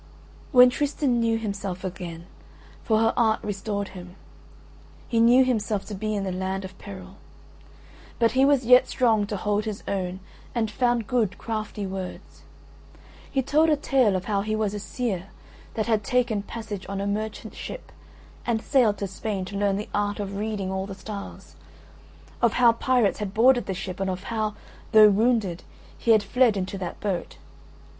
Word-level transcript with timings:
When 0.51 0.71
Tristan 0.71 1.19
knew 1.19 1.37
himself 1.37 1.83
again 1.83 2.25
(for 2.81 2.97
her 3.01 3.13
art 3.15 3.39
restored 3.43 3.89
him) 3.89 4.15
he 5.07 5.19
knew 5.19 5.45
himself 5.45 5.85
to 5.85 5.93
be 5.93 6.15
in 6.15 6.23
the 6.23 6.31
land 6.31 6.65
of 6.65 6.75
peril. 6.79 7.17
But 8.17 8.31
he 8.31 8.43
was 8.43 8.65
yet 8.65 8.87
strong 8.87 9.27
to 9.27 9.37
hold 9.37 9.65
his 9.65 9.83
own 9.87 10.19
and 10.55 10.71
found 10.71 11.05
good 11.05 11.37
crafty 11.37 11.85
words. 11.85 12.41
He 13.29 13.43
told 13.43 13.69
a 13.69 13.75
tale 13.75 14.15
of 14.15 14.25
how 14.25 14.41
he 14.41 14.55
was 14.55 14.73
a 14.73 14.79
seer 14.79 15.27
that 15.75 15.85
had 15.85 16.03
taken 16.03 16.41
passage 16.41 16.87
on 16.89 16.99
a 16.99 17.05
merchant 17.05 17.53
ship 17.53 17.91
and 18.43 18.59
sailed 18.59 18.97
to 18.97 19.07
Spain 19.07 19.45
to 19.45 19.55
learn 19.55 19.75
the 19.77 19.89
art 19.93 20.19
of 20.19 20.35
reading 20.37 20.71
all 20.71 20.87
the 20.87 20.95
stars,—of 20.95 22.53
how 22.53 22.71
pirates 22.71 23.19
had 23.19 23.35
boarded 23.35 23.67
the 23.67 23.75
ship 23.75 23.99
and 23.99 24.09
of 24.09 24.23
how, 24.23 24.55
though 24.93 25.11
wounded, 25.11 25.61
he 25.95 26.09
had 26.09 26.23
fled 26.23 26.57
into 26.57 26.79
that 26.79 26.99
boat. 27.01 27.37